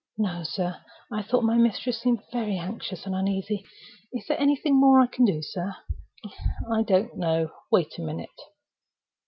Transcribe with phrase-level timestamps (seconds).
[0.17, 0.83] "No, sir.
[1.11, 3.63] I thought my mistress seemed very anxious and uneasy.
[4.11, 5.75] Is there anything more I can do, sir?"
[6.73, 7.51] "I don't know.
[7.71, 8.39] Wait a minute."